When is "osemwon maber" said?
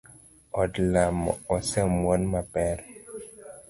1.59-2.77